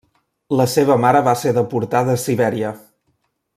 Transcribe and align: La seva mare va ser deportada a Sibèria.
La 0.59 0.65
seva 0.75 0.95
mare 1.03 1.21
va 1.27 1.35
ser 1.43 1.53
deportada 1.59 2.17
a 2.17 2.23
Sibèria. 2.25 2.73